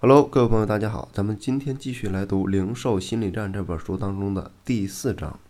[0.00, 5.40] Hello，各位朋友，大家好，咱们今天继续来读《零售心理战》这本书当中的第四章，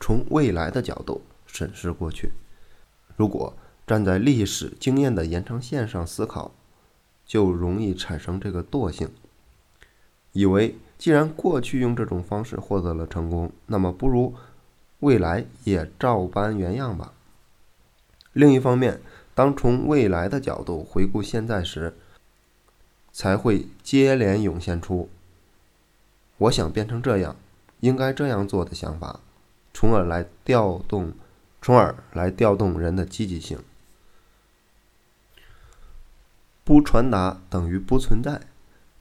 [0.00, 2.30] 从未来的角度审视过去。
[3.18, 3.54] 如果
[3.86, 6.50] 站在历史经验的延长线上思考，
[7.26, 9.10] 就容易产生这个惰性，
[10.32, 14.34] 以为既然过去用这种方式获得了成功，那么不如
[15.00, 17.12] 未来也照搬原样吧。
[18.32, 19.02] 另一方面，
[19.34, 21.94] 当从未来的角度回顾现在时，
[23.12, 25.08] 才会接连涌现出
[26.38, 27.36] “我想变成这样，
[27.80, 29.20] 应该这样做”的想法，
[29.74, 31.12] 从而来调动，
[31.60, 33.58] 从而来调动人的积极性。
[36.64, 38.40] 不传达等于不存在，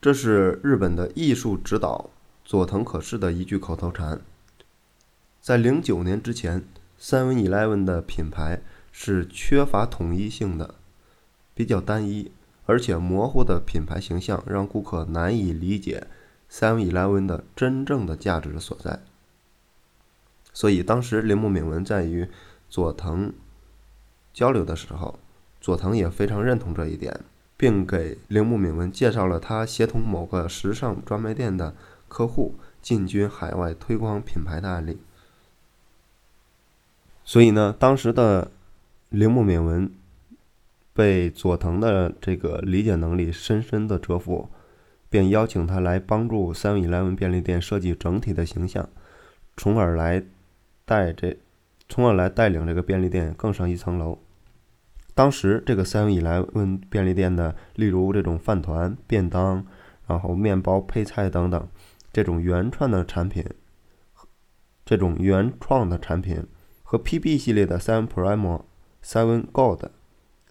[0.00, 2.08] 这是日本的艺术指导
[2.44, 4.20] 佐藤可士的一句口头禅。
[5.40, 6.64] 在零九年之前
[6.98, 10.74] ，Seven Eleven 的品牌是缺乏统一性的，
[11.54, 12.30] 比较单一。
[12.68, 16.06] 而且模糊的品牌形象让顾客难以理解
[16.50, 19.00] Seven Eleven 的真正的价值所在。
[20.52, 22.28] 所以当时铃木敏文在与
[22.68, 23.32] 佐藤
[24.34, 25.18] 交流的时候，
[25.62, 27.18] 佐藤也非常认同这一点，
[27.56, 31.74] 并给铃木敏文介绍了他协同某个时尚专卖店的
[32.06, 34.98] 客户进军海外推广品牌的案例。
[37.24, 38.50] 所以呢，当时的
[39.08, 39.90] 铃木敏文。
[40.98, 44.48] 被佐藤的这个理解能力深深的折服，
[45.08, 48.88] 便邀请他来帮助三 e 来文便利店设计整体的形象，
[49.56, 50.20] 从而来
[50.84, 51.38] 带这，
[51.88, 54.18] 从而来带领这个便利店更上一层楼。
[55.14, 59.64] 当时这个三 e 来文便利店的，例如这种饭团、便当，
[60.08, 61.68] 然后面包、配菜等等，
[62.12, 63.44] 这种原创的产品，
[64.84, 66.44] 这种原创的产品
[66.82, 68.62] 和 PB 系列的 Seven Prime、
[69.04, 69.90] Seven Gold。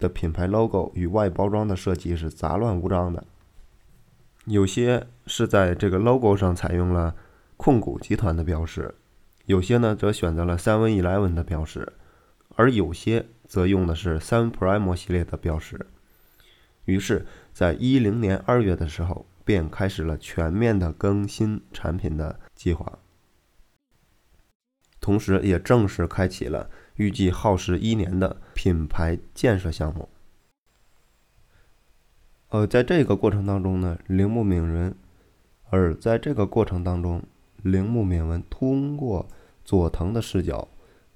[0.00, 3.24] 的品牌 logo 与外包装的设计是杂乱无章的，
[4.46, 7.14] 有些是在这个 logo 上采用了
[7.58, 8.94] 控股集团的标识，
[9.44, 11.92] 有些呢则选择了 Seven Eleven 的标识，
[12.56, 15.86] 而有些则用的是 Seven Prime 系列的标识。
[16.86, 22.98] 于是，在一零年二月的时候，便开始了全面的更新产品的计划，
[25.00, 26.70] 同时也正式开启了。
[27.00, 30.06] 预计耗时一年的品牌建设项目。
[32.50, 34.94] 呃，在这个过程当中呢，铃木敏文，
[35.70, 37.22] 而在这个过程当中，
[37.62, 39.26] 铃木敏文通过
[39.64, 40.68] 佐藤的视角，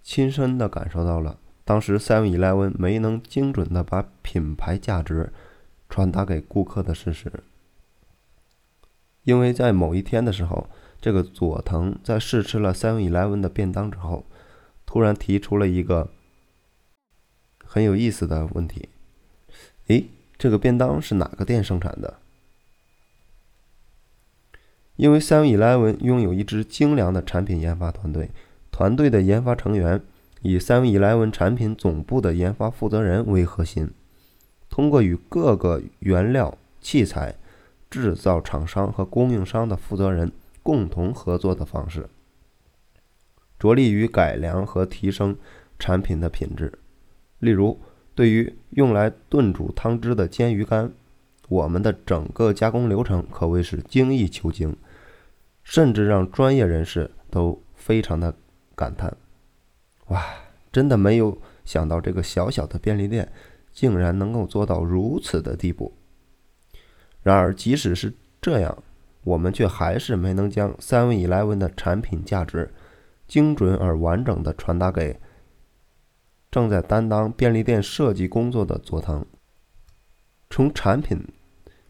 [0.02, 5.30] 亲身的感受到了当时 Seven Eleven 没能精准的把品牌价值
[5.90, 7.30] 传达给顾客的事实。
[9.24, 10.66] 因为在某一天的时候，
[10.98, 14.24] 这个佐藤在试吃了 Seven Eleven 的便当之后。
[14.94, 16.08] 突然提出了一个
[17.64, 18.88] 很有意思的问题：
[19.88, 20.06] 诶，
[20.38, 22.20] 这个便当是哪个店生产的？
[24.94, 28.30] 因为 Seven Eleven 拥有一支精良的产品研发团队，
[28.70, 30.00] 团队的研发成员
[30.42, 33.90] 以 Seven Eleven 产品总部的研发负责人为核心，
[34.70, 37.34] 通过与各个原料、器材
[37.90, 40.30] 制造厂商和供应商的负责人
[40.62, 42.08] 共同合作的方式。
[43.64, 45.34] 着力于改良和提升
[45.78, 46.70] 产品的品质，
[47.38, 47.80] 例如，
[48.14, 50.92] 对于用来炖煮汤汁的煎鱼干，
[51.48, 54.76] 我们的整个加工流程可谓是精益求精，
[55.62, 58.36] 甚至让专业人士都非常的
[58.74, 59.16] 感叹
[60.08, 60.22] ：“哇，
[60.70, 63.32] 真的没有想到这个小小的便利店
[63.72, 65.96] 竟然能够做到如此的地步。”
[67.24, 68.84] 然而，即使是这样，
[69.22, 72.70] 我们却还是没能将 Seven Eleven 的产品价值。
[73.34, 75.18] 精准而完整的传达给
[76.52, 79.26] 正在担当便利店设计工作的佐藤。
[80.48, 81.20] 从产品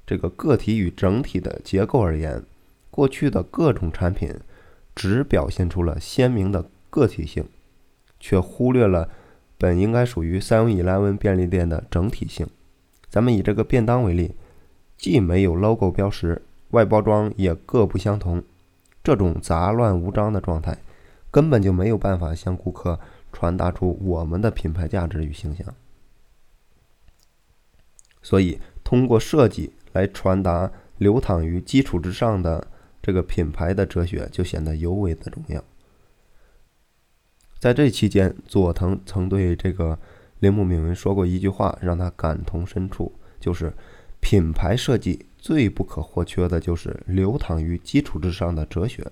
[0.06, 2.42] 这个个体与整体的结构而言，
[2.90, 4.34] 过去的各种产品
[4.94, 7.46] 只表现出了鲜明的个体性，
[8.18, 9.10] 却忽略了
[9.58, 12.46] 本应该属于三文一兰文便利店的整体性。
[13.10, 14.34] 咱们以这个便当为例，
[14.96, 18.42] 既没有 logo 标识，外包装也各不相同，
[19.02, 20.78] 这种杂乱无章的状态。
[21.34, 22.96] 根本就没有办法向顾客
[23.32, 25.74] 传达出我们的品牌价值与形象，
[28.22, 32.64] 所以通过设计来传达流淌于基础之上的
[33.02, 35.64] 这个品牌的哲学就显得尤为的重要。
[37.58, 39.98] 在这期间，佐藤曾对这个
[40.38, 43.10] 铃木敏文说过一句话，让他感同身受，
[43.40, 43.72] 就是
[44.20, 49.04] 品牌设计最不可或缺的就是流淌于基础之上的哲学。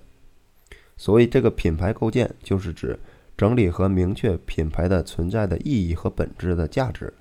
[1.03, 2.97] 所以这个品牌构建，就是指
[3.35, 7.13] 整理和明确品牌的存在的意义和本质的价值，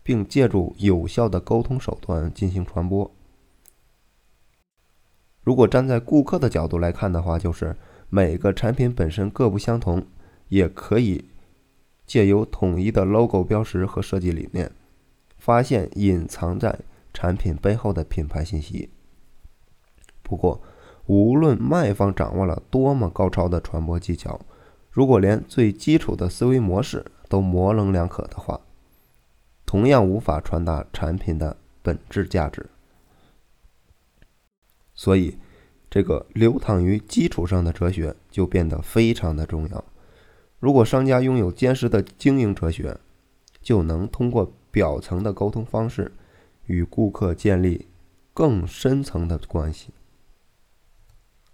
[0.00, 3.12] 并借助有效的沟通手段进行传播。
[5.42, 7.74] 如果站在顾客的角度来看的话，就是
[8.08, 10.06] 每个产品本身各不相同，
[10.46, 11.24] 也可以
[12.06, 14.70] 借由统一的 logo 标识和设计理念，
[15.36, 16.78] 发现隐藏在
[17.12, 18.88] 产品背后的品牌信息。
[20.22, 20.62] 不过，
[21.06, 24.40] 无论卖方掌握了多么高超的传播技巧，
[24.90, 28.60] 如果连最基础的思维模式都模棱两可的话，
[29.64, 32.66] 同样无法传达产品的本质价值。
[34.94, 35.38] 所以，
[35.90, 39.84] 这个流淌于基础上的哲学就变得非常的重要。
[40.58, 42.98] 如果商家拥有坚实的经营哲学，
[43.60, 46.10] 就能通过表层的沟通方式
[46.64, 47.86] 与顾客建立
[48.32, 49.90] 更深层的关系。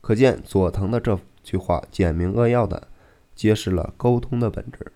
[0.02, 2.88] 可见，佐藤的这句话简明扼要的
[3.34, 4.92] 揭示了沟通的本质。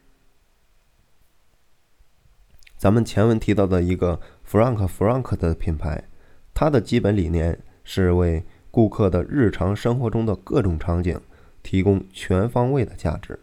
[2.76, 6.04] 咱们前文提到的一个 Frank Frank 的品牌，
[6.52, 7.58] 它的基本理念。
[7.88, 11.20] 是为顾客的日常生活中的各种场景
[11.62, 13.38] 提供全方位的价值，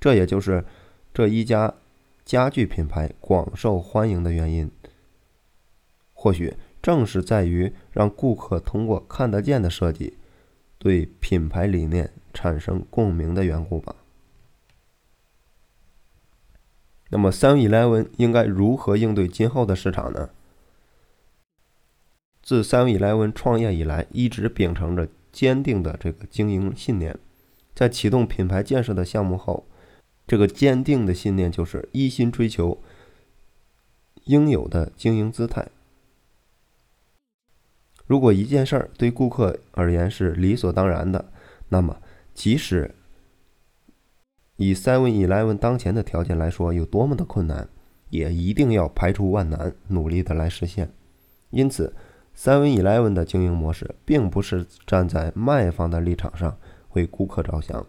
[0.00, 0.64] 这也就是
[1.14, 1.72] 这一家
[2.24, 4.68] 家具品牌广受欢迎的原因。
[6.12, 6.52] 或许
[6.82, 10.18] 正是在于让顾客通过看得见的设计，
[10.78, 13.94] 对品牌理念产生共鸣的缘故吧。
[17.10, 20.30] 那么，Seven Eleven 应该如何应对今后的市场呢？
[22.42, 27.16] 自 Seven Eleven 创业以来，一直秉承着坚定的这个经营信念。
[27.74, 29.66] 在启动品牌建设的项目后，
[30.26, 32.82] 这个坚定的信念就是一心追求
[34.24, 35.68] 应有的经营姿态。
[38.12, 41.32] 如果一件事儿对顾客而言是理所当然的，
[41.70, 41.96] 那么
[42.34, 42.94] 即使
[44.56, 47.66] 以 Seven Eleven 当前的条件来说有多么的困难，
[48.10, 50.92] 也一定要排除万难，努力的来实现。
[51.48, 51.94] 因此。
[52.36, 56.56] Seven Eleven 的经营模式并不是站在卖方的立场上
[56.92, 57.86] 为顾客着想，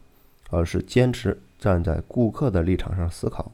[0.49, 3.51] 而是坚持站在顾客的立场上思考。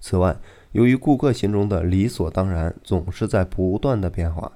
[0.00, 0.36] 此外，
[0.72, 4.52] 由于顾客心中的理所当然总是在不断的变化，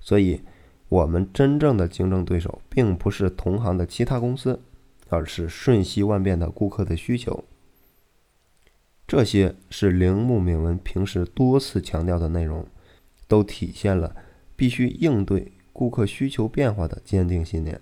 [0.00, 0.40] 所以
[0.88, 4.60] 我们真正的竞争对手并不是同行的其他公司，
[5.08, 7.44] 而是瞬息万变的顾客的需求。
[9.06, 12.66] 这些是铃木敏文平时多次强调的内容，
[13.28, 14.16] 都体现了。
[14.56, 17.80] 必须应对顾客需求变化的坚定信念。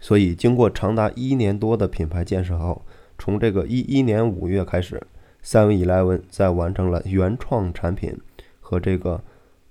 [0.00, 2.86] 所以，经过长达一年多的品牌建设后，
[3.18, 5.06] 从这个一一年五月开始
[5.44, 8.18] ，Seven Eleven 在完成了原创产品
[8.68, 9.22] 和这个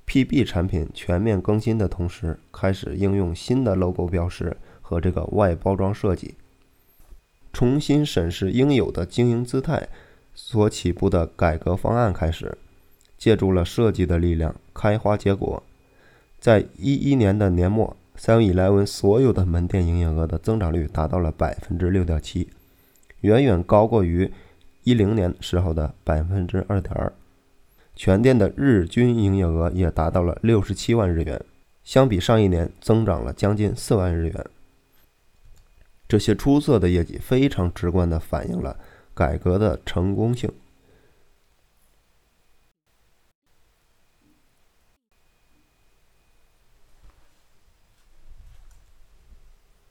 [0.08, 6.36] PB 产品全面更新的同时，开始应用新的 logo 标识和这个外包装设计，
[7.52, 9.90] 重新审视应有的经营姿态
[10.34, 12.58] 所起步的改革方案开始。
[13.18, 15.62] 借助了设计的力量，开花结果。
[16.40, 22.48] 在一一年的年末，Seven Eleven 所有的门店营业额的增长率达到了百分之六点七，
[23.20, 24.32] 远远高过于
[24.86, 27.12] 一零年时候的百分之二点二。
[27.96, 31.42] 全店的日均营业额也达到了六十七万日元，
[31.84, 34.46] 相比上一年增长了将近四万日元。
[36.08, 38.78] 这些出色的业绩非常直观地反映了
[39.14, 40.52] 改革的成功性。